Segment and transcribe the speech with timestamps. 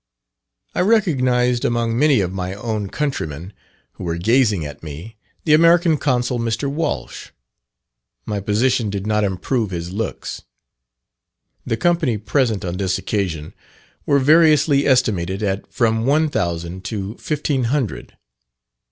[0.73, 3.53] I recognised among many of my own countrymen,
[3.91, 6.67] who were gazing at me, the American Consul, Mr.
[6.67, 7.29] Walsh.
[8.25, 10.41] My position did not improve his looks.
[11.67, 13.53] The company present on this occasion
[14.07, 18.17] were variously estimated at from one thousand to fifteen hundred.